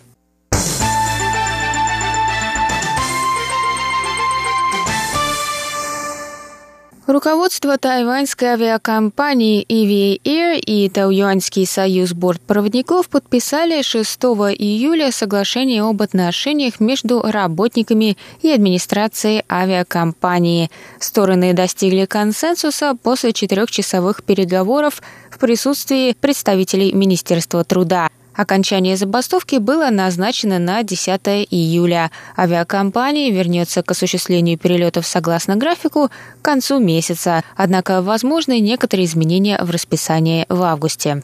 [7.06, 14.18] Руководство тайваньской авиакомпании EVA Air и Тауюаньский союз бортпроводников подписали 6
[14.56, 20.70] июля соглашение об отношениях между работниками и администрацией авиакомпании.
[20.98, 28.08] Стороны достигли консенсуса после четырехчасовых переговоров в присутствии представителей Министерства труда.
[28.34, 32.10] Окончание забастовки было назначено на 10 июля.
[32.36, 39.70] Авиакомпания вернется к осуществлению перелетов согласно графику к концу месяца, однако возможны некоторые изменения в
[39.70, 41.22] расписании в августе.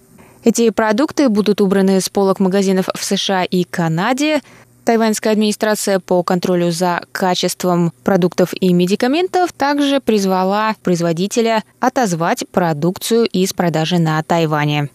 [0.43, 4.41] Эти продукты будут убраны с полок магазинов в США и Канаде–
[4.85, 13.53] Тайваньская администрация по контролю за качеством продуктов и медикаментов также призвала производителя отозвать продукцию из
[13.53, 14.89] продажи на Тайване.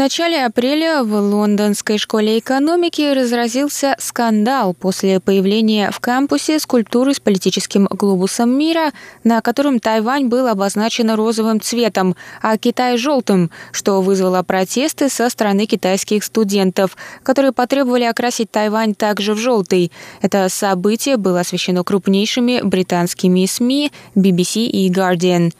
[0.00, 7.86] Начале апреля в Лондонской школе экономики разразился скандал после появления в кампусе скульптуры с политическим
[7.86, 8.92] глобусом мира,
[9.24, 15.66] на котором Тайвань был обозначен розовым цветом, а Китай– желтым, что вызвало протесты со стороны
[15.66, 19.92] китайских студентов, которые потребовали окрасить Тайвань также в желтый.
[20.22, 25.52] Это событие было освещено крупнейшими британскими СМИ BBC и Guardian.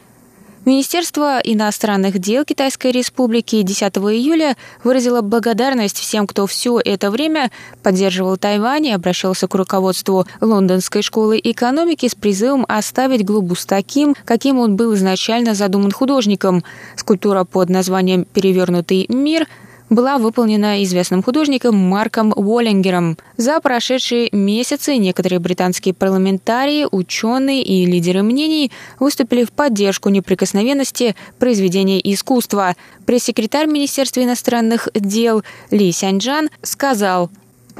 [0.66, 7.50] Министерство иностранных дел Китайской Республики 10 июля выразило благодарность всем, кто все это время
[7.82, 14.59] поддерживал Тайвань и обращался к руководству Лондонской школы экономики с призывом оставить глобус таким, каким
[14.59, 16.62] он был изначально задуман художником.
[16.94, 19.46] Скульптура под названием «Перевернутый мир»
[19.89, 23.18] была выполнена известным художником Марком Уоллингером.
[23.38, 32.00] За прошедшие месяцы некоторые британские парламентарии, ученые и лидеры мнений выступили в поддержку неприкосновенности произведения
[32.13, 32.75] искусства.
[33.06, 37.30] Пресс-секретарь Министерства иностранных дел Ли Сяньджан сказал,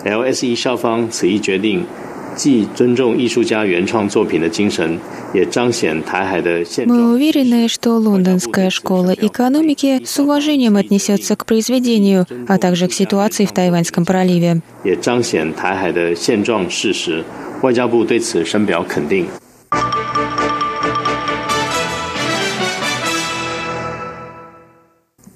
[0.03, 1.85] LSE 校方此一决定
[2.39, 5.00] 既尊重艺术家原创作品的精神，
[5.33, 6.97] 也彰显台海的现状。
[6.97, 13.53] Мы уверены, что Лондонская школа экономики с уважением отнесется к произведению, а также к ситуации в
[13.53, 14.62] Тайваньском проливе.
[14.83, 17.23] 也彰显台海的现状事实。
[17.62, 19.25] 外交部对此深表肯定。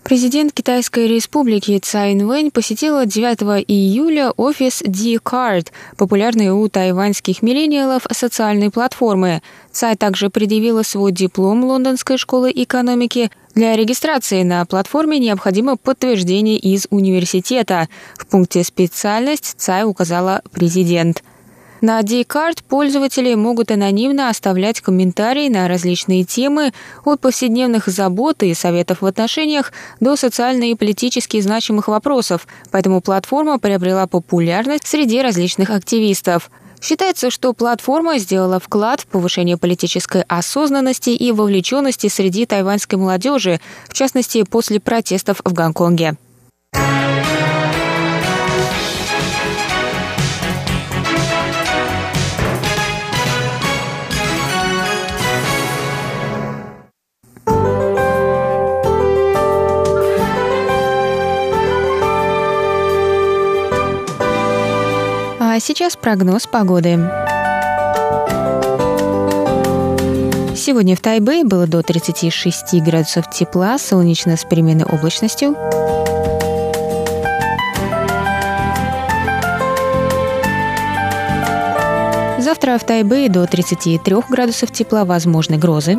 [0.05, 8.71] Президент Китайской республики Цай Инвэнь посетила 9 июля офис D-Card, популярной у тайваньских миллениалов социальной
[8.71, 9.41] платформы.
[9.73, 13.31] Цай также предъявила свой диплом Лондонской школы экономики.
[13.55, 17.89] Для регистрации на платформе необходимо подтверждение из университета.
[18.19, 21.23] В пункте «Специальность» Цай указала президент–
[21.85, 26.73] на D-Card пользователи могут анонимно оставлять комментарии на различные темы
[27.05, 29.71] от повседневных забот и советов в отношениях
[30.01, 36.51] до социально и политически значимых вопросов, поэтому платформа приобрела популярность среди различных активистов.
[36.81, 43.93] Считается, что платформа сделала вклад в повышение политической осознанности и вовлеченности среди тайваньской молодежи, в
[43.93, 46.17] частности, после протестов в Гонконге.
[65.75, 67.01] Сейчас прогноз погоды.
[70.55, 75.57] Сегодня в Тайбэе было до 36 градусов тепла, солнечно с переменной облачностью.
[82.39, 85.99] Завтра в Тайбэе до 33 градусов тепла, возможны грозы.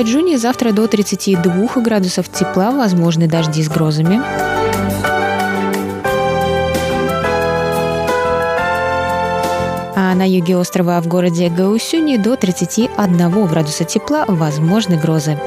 [0.00, 4.22] Тайджуне завтра до 32 градусов тепла, возможны дожди с грозами.
[9.94, 15.38] А на юге острова в городе Гаусюни до 31 градуса тепла, возможны грозы.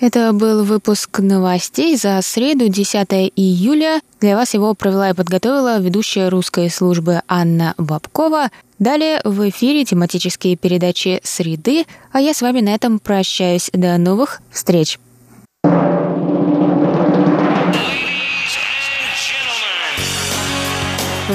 [0.00, 4.00] Это был выпуск новостей за среду, 10 июля.
[4.20, 8.50] Для вас его провела и подготовила ведущая русской службы Анна Бабкова.
[8.78, 13.70] Далее в эфире тематические передачи «Среды», а я с вами на этом прощаюсь.
[13.72, 14.98] До новых встреч!